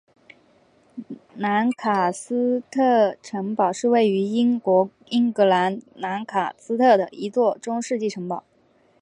[1.35, 8.43] 兰卡斯特城堡是位于英国英格兰兰卡斯特的一座中世纪城堡。